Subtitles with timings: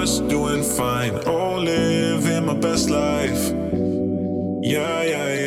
[0.00, 1.12] was doing fine.
[1.26, 3.52] Oh, living my best life.
[4.62, 5.39] Yeah, yeah, yeah.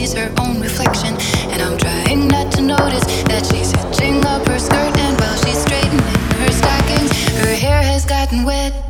[0.00, 1.14] she's her own reflection.
[1.52, 5.60] And I'm trying not to notice that she's hitching up her skirt and while she's
[5.60, 6.00] straightening
[6.40, 7.12] her stockings,
[7.44, 8.89] her hair has gotten wet.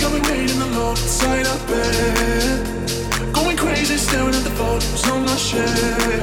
[0.00, 3.34] coming late in the low, side up bed.
[3.34, 6.22] Going crazy, staring at the photos on my share.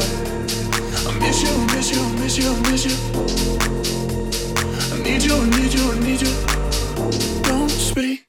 [1.07, 2.96] I miss you, miss you, miss you, miss you.
[4.93, 6.34] I need you, I need you, I need you.
[7.43, 8.26] Don't speak.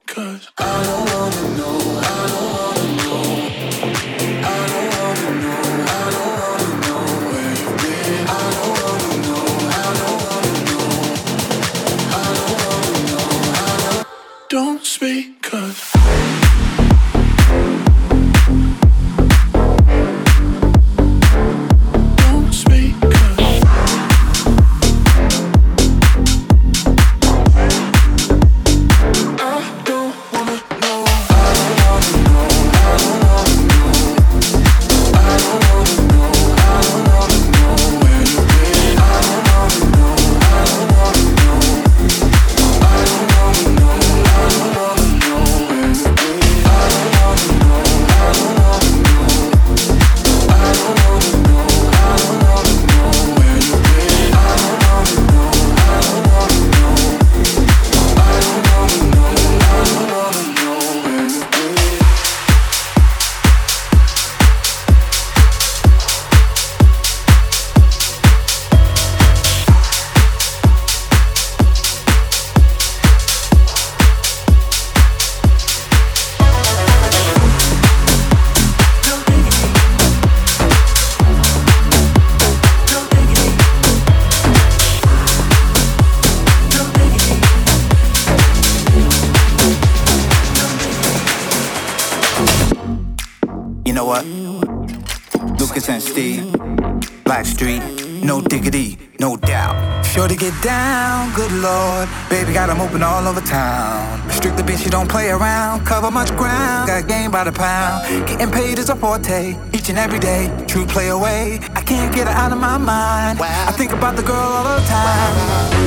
[107.38, 108.26] By the pound.
[108.26, 110.50] Getting paid is a forte, each and every day.
[110.66, 113.38] True play away, I can't get her out of my mind.
[113.40, 115.32] I think about the girl all the time.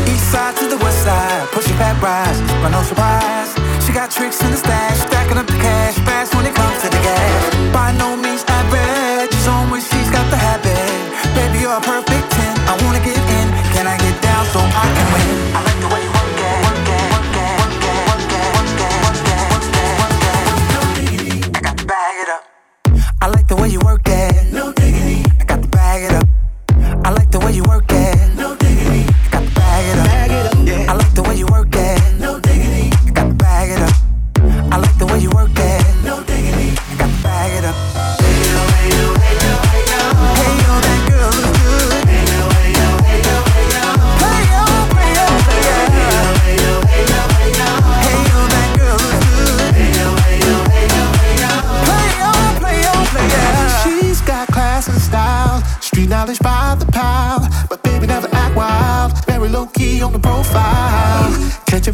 [0.07, 3.51] East side to the west side, pushing fat rise, but no surprise.
[3.83, 6.88] She got tricks in the stash, stacking up the cash fast when it comes to
[6.88, 7.41] the gas.
[7.75, 11.01] By no means average, she's on when she's got the habit.
[11.36, 12.57] Baby, you're a perfect 10.
[12.71, 15.50] I wanna get in, can I get down so I can win?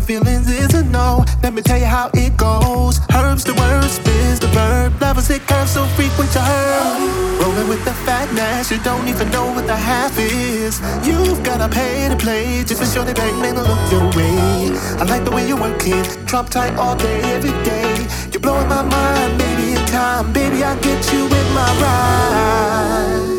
[0.09, 0.21] You
[1.97, 2.99] how it goes.
[3.13, 5.01] Herbs the word, spins the verb.
[5.01, 7.41] Levels it curves so frequent to her.
[7.41, 10.79] Rolling with the fatness, you don't even know what the half is.
[11.07, 14.71] You've gotta pay to play just for sure they bang man look your way.
[15.01, 18.07] I like the way you work it, drop tight all day, every day.
[18.31, 19.73] You're blowing my mind, baby.
[19.77, 23.35] In time, baby, I'll get you in my ride.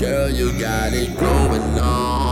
[0.00, 2.27] Girl, you got it going on.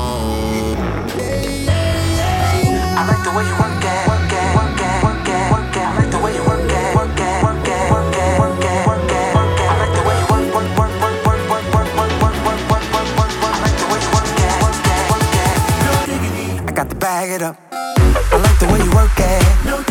[16.69, 17.57] I got to bag it up.
[17.73, 19.65] I like the way you work it.
[19.65, 19.86] No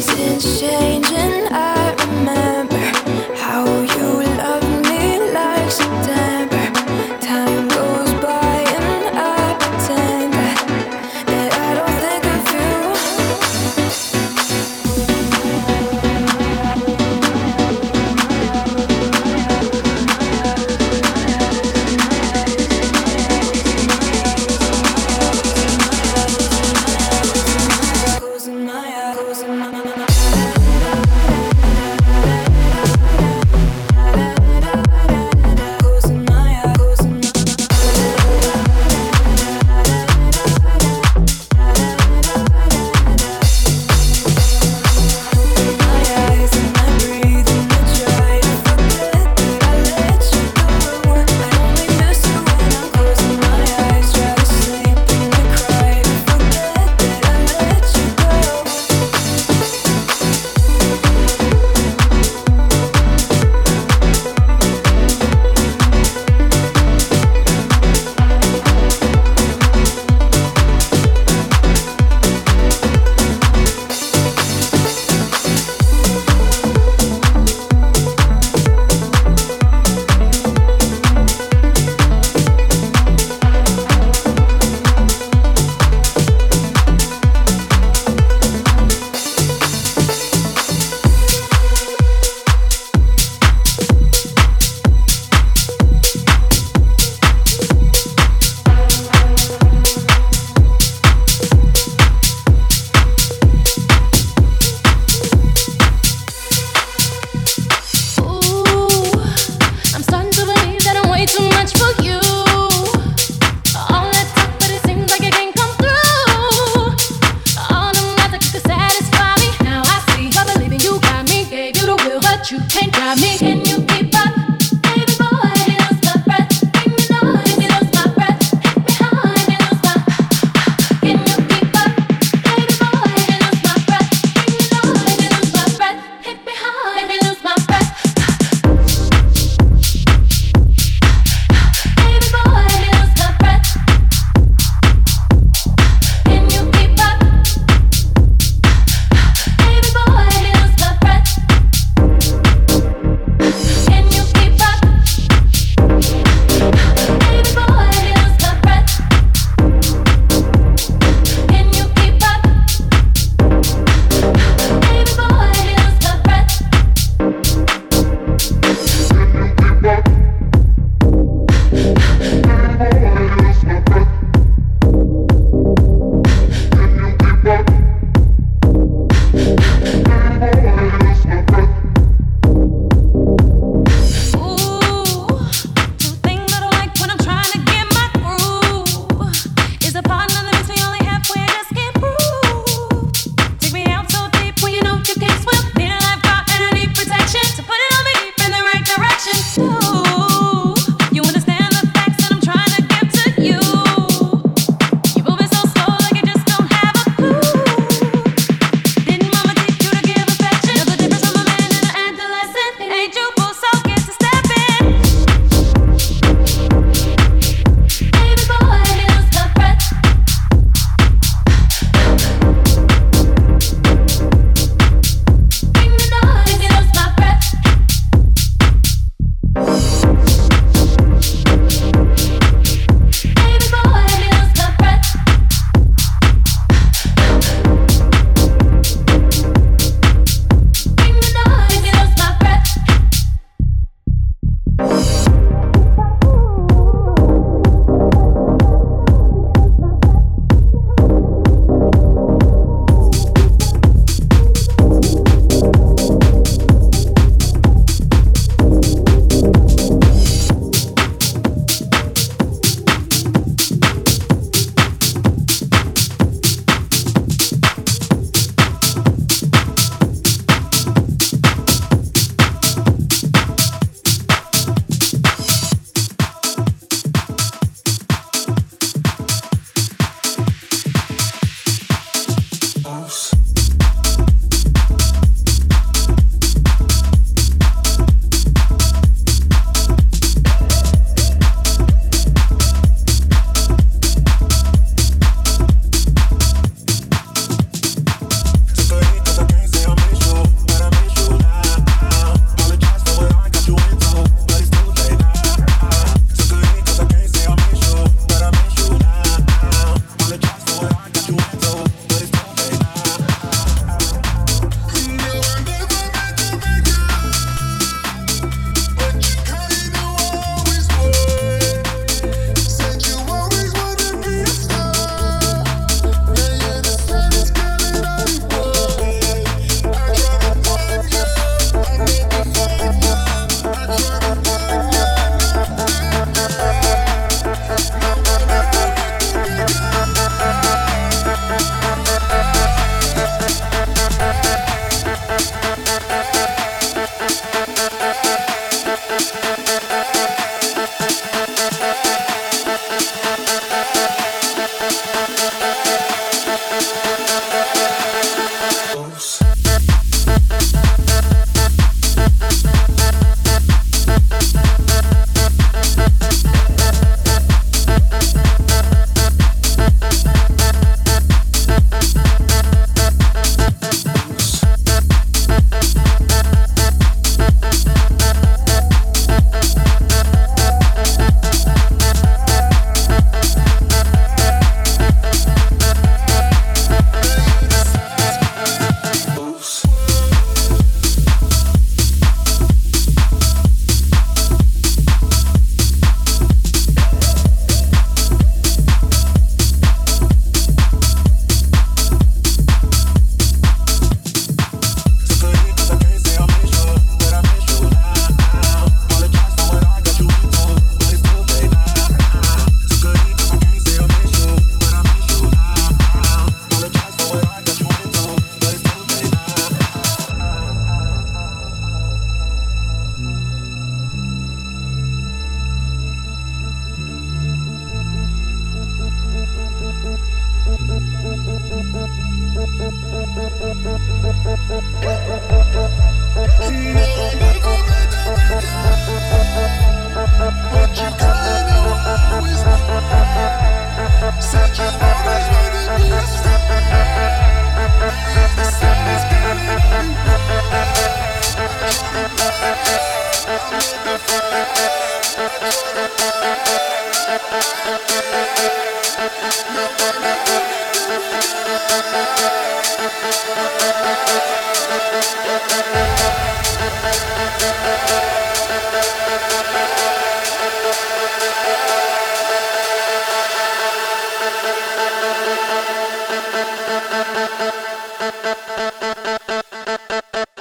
[0.00, 1.07] seasons change.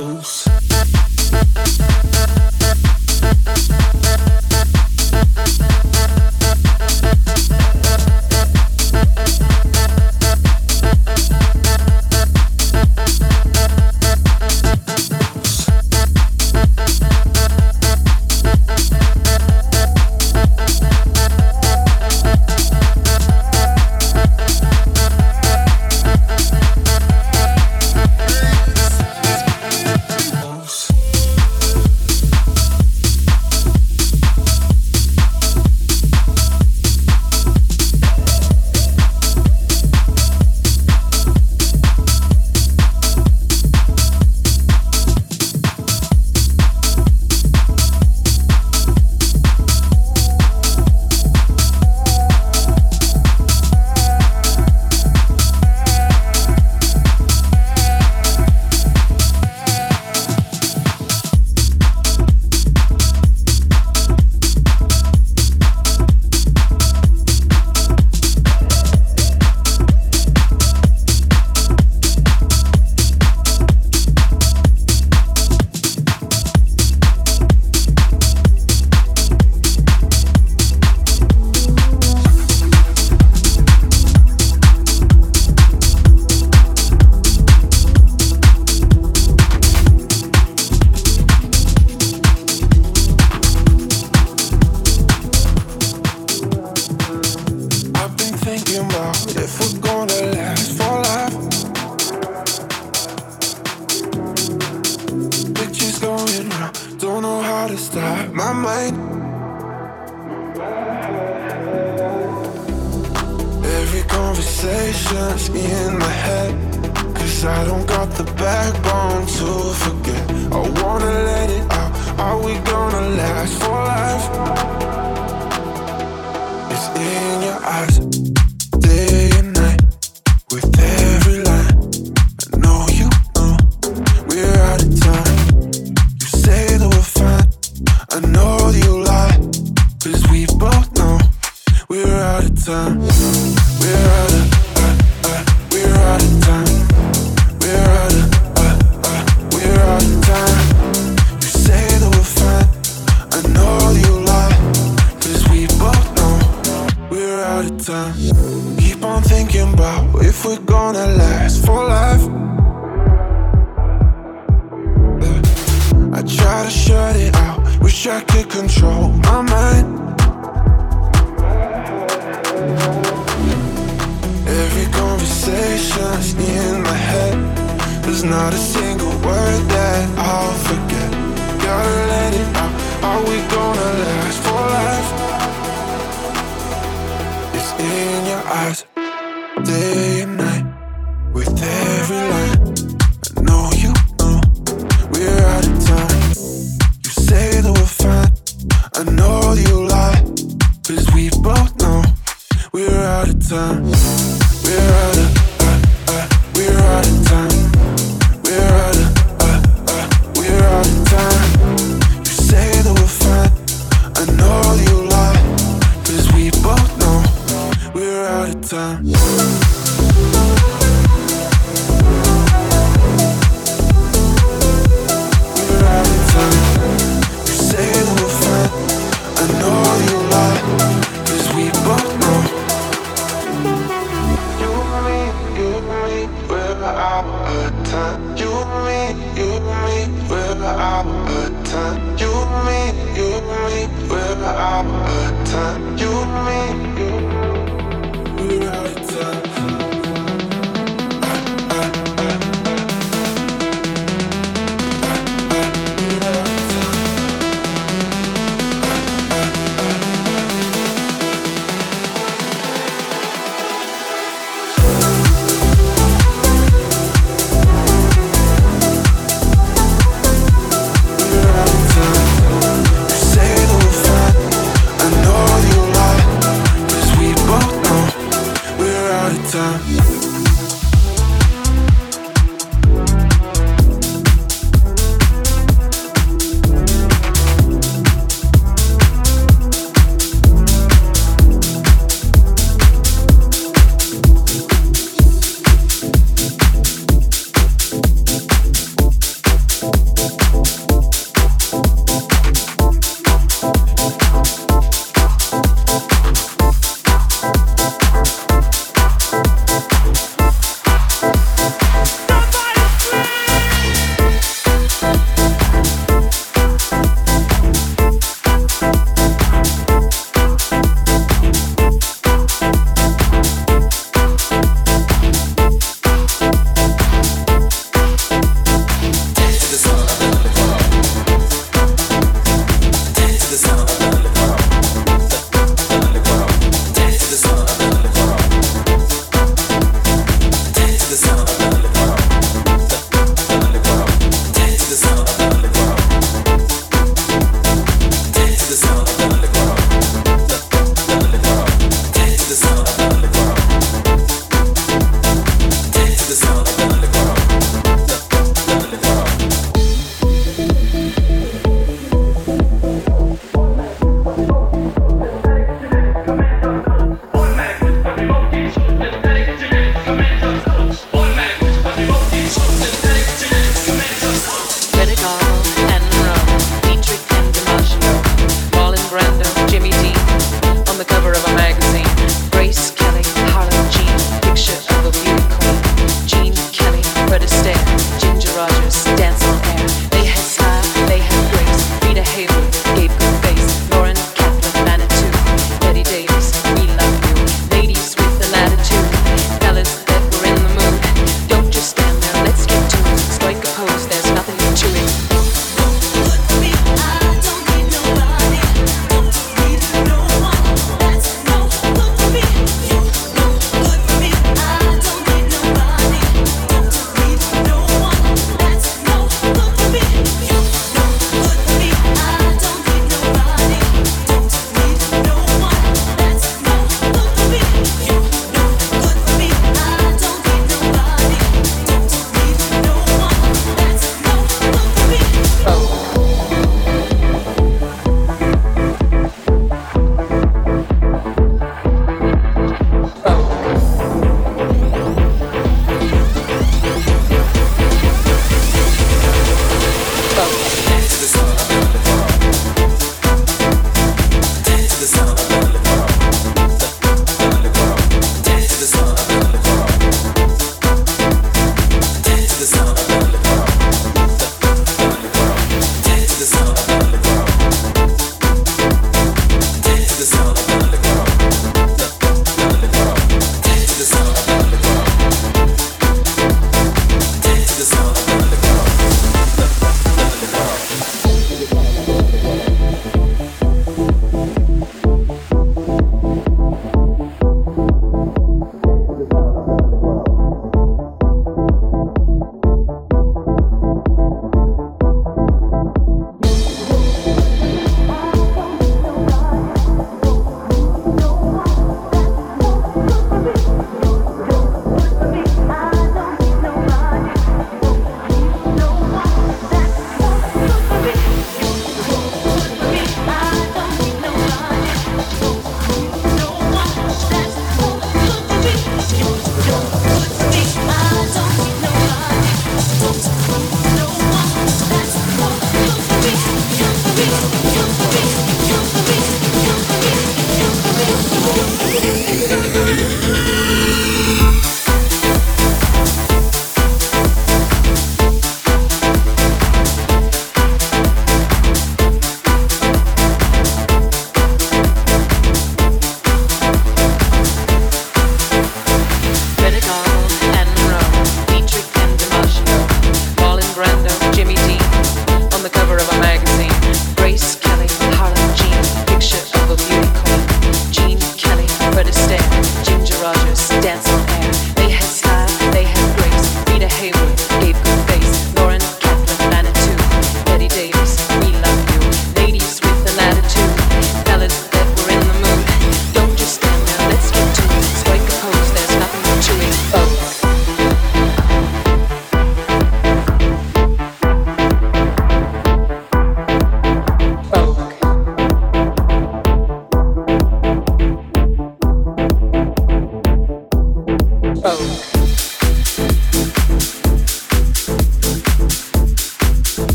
[0.00, 0.22] You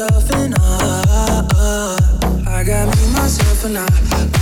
[0.00, 1.98] myself and I.
[2.46, 3.86] I got me, myself and I.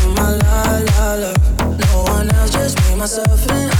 [0.05, 1.81] On my la la love.
[1.81, 3.78] No one else, just me, myself and I.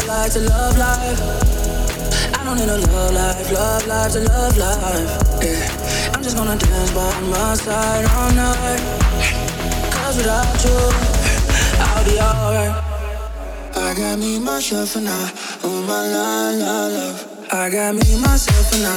[0.00, 1.20] love life to love life.
[2.34, 5.42] I don't need a love life, love life to love life.
[5.42, 6.12] Yeah.
[6.14, 8.80] I'm just gonna dance by my side all night.
[9.92, 10.78] Cause without you,
[11.84, 12.84] I'll be alright.
[13.76, 15.32] I got me myself and I
[15.64, 17.46] on my la la love.
[17.52, 18.94] I got me myself and I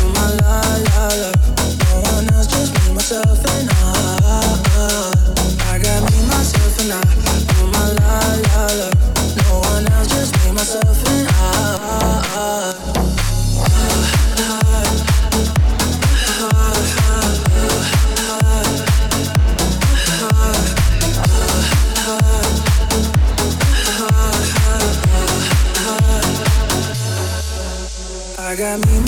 [0.00, 1.40] on my la la love.
[1.80, 3.74] No one else, just me myself and I.
[5.72, 7.27] I got me myself and I.
[10.70, 10.74] I
[28.56, 29.07] got me